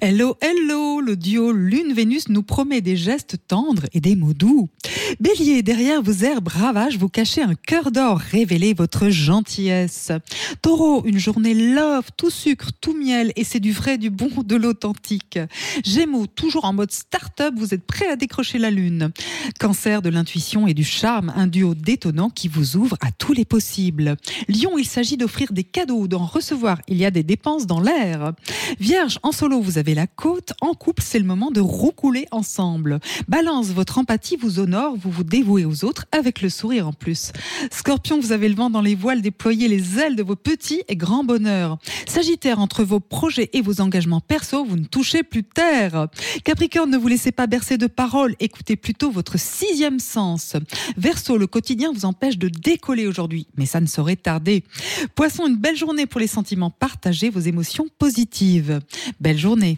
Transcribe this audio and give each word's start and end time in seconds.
Hello, 0.00 0.36
hello, 0.40 1.00
le 1.00 1.16
duo 1.16 1.50
Lune-Vénus 1.50 2.28
nous 2.28 2.44
promet 2.44 2.80
des 2.80 2.96
gestes 2.96 3.36
tendres 3.48 3.86
et 3.92 4.00
des 4.00 4.14
mots 4.14 4.32
doux. 4.32 4.68
Bélier, 5.18 5.62
derrière 5.64 6.02
vos 6.02 6.24
airs 6.24 6.40
bravages, 6.40 6.98
vous 6.98 7.08
cachez 7.08 7.42
un 7.42 7.56
cœur 7.56 7.90
d'or, 7.90 8.18
révélez 8.18 8.74
votre 8.74 9.08
gentillesse. 9.08 10.12
Taureau, 10.62 11.02
une 11.04 11.18
journée 11.18 11.54
love, 11.54 12.10
tout 12.16 12.30
sucre, 12.30 12.70
tout 12.80 12.96
miel, 12.96 13.32
et 13.34 13.42
c'est 13.42 13.58
du 13.58 13.72
vrai, 13.72 13.98
du 13.98 14.10
bon, 14.10 14.30
de 14.44 14.54
l'authentique. 14.54 15.40
Gémeaux, 15.84 16.28
toujours 16.28 16.64
en 16.64 16.74
mode 16.74 16.92
start-up, 16.92 17.54
vous 17.56 17.74
êtes 17.74 17.84
prêt 17.84 18.06
à 18.06 18.14
décrocher 18.14 18.58
la 18.58 18.70
lune. 18.70 19.10
Cancer, 19.58 20.00
de 20.00 20.10
l'intuition 20.10 20.68
et 20.68 20.74
du 20.74 20.84
charme, 20.84 21.32
un 21.34 21.48
duo 21.48 21.74
détonnant 21.74 22.30
qui 22.30 22.46
vous 22.46 22.76
ouvre 22.76 22.96
à 23.00 23.10
tous 23.10 23.32
les 23.32 23.44
possibles. 23.44 24.16
Lion, 24.48 24.78
il 24.78 24.86
s'agit 24.86 25.16
d'offrir 25.16 25.52
des 25.52 25.64
cadeaux, 25.64 26.06
d'en 26.06 26.24
recevoir, 26.24 26.80
il 26.86 26.98
y 26.98 27.04
a 27.04 27.10
des 27.10 27.24
dépenses 27.24 27.66
dans 27.66 27.80
l'air. 27.80 28.32
Vierge, 28.78 29.18
en 29.24 29.32
solo, 29.32 29.60
vous 29.60 29.78
avez 29.78 29.87
la 29.94 30.06
côte. 30.06 30.52
En 30.60 30.74
couple, 30.74 31.02
c'est 31.04 31.18
le 31.18 31.24
moment 31.24 31.50
de 31.50 31.60
roucouler 31.60 32.26
ensemble. 32.30 33.00
Balance, 33.28 33.68
votre 33.68 33.98
empathie 33.98 34.36
vous 34.36 34.60
honore, 34.60 34.96
vous 34.96 35.10
vous 35.10 35.24
dévouez 35.24 35.64
aux 35.64 35.84
autres 35.84 36.06
avec 36.12 36.42
le 36.42 36.48
sourire 36.48 36.88
en 36.88 36.92
plus. 36.92 37.32
Scorpion, 37.70 38.20
vous 38.20 38.32
avez 38.32 38.48
le 38.48 38.54
vent 38.54 38.70
dans 38.70 38.80
les 38.80 38.94
voiles, 38.94 39.22
déployez 39.22 39.68
les 39.68 39.98
ailes 39.98 40.16
de 40.16 40.22
vos 40.22 40.36
petits 40.36 40.82
et 40.88 40.96
grands 40.96 41.24
bonheurs. 41.24 41.78
Sagittaire, 42.06 42.58
entre 42.58 42.84
vos 42.84 43.00
projets 43.00 43.50
et 43.52 43.60
vos 43.60 43.80
engagements 43.80 44.20
perso, 44.20 44.64
vous 44.64 44.76
ne 44.76 44.84
touchez 44.84 45.22
plus 45.22 45.44
terre. 45.44 46.08
Capricorne, 46.44 46.90
ne 46.90 46.98
vous 46.98 47.08
laissez 47.08 47.32
pas 47.32 47.46
bercer 47.46 47.78
de 47.78 47.86
paroles, 47.86 48.34
écoutez 48.40 48.76
plutôt 48.76 49.10
votre 49.10 49.38
sixième 49.38 49.98
sens. 49.98 50.56
Verseau, 50.96 51.38
le 51.38 51.46
quotidien 51.46 51.92
vous 51.92 52.04
empêche 52.04 52.38
de 52.38 52.48
décoller 52.48 53.06
aujourd'hui, 53.06 53.46
mais 53.56 53.66
ça 53.66 53.80
ne 53.80 53.86
saurait 53.86 54.16
tarder. 54.16 54.64
Poisson, 55.14 55.46
une 55.46 55.56
belle 55.56 55.76
journée 55.76 56.06
pour 56.06 56.20
les 56.20 56.26
sentiments 56.26 56.70
partagés, 56.70 57.30
vos 57.30 57.40
émotions 57.40 57.86
positives. 57.98 58.80
Belle 59.20 59.38
journée. 59.38 59.77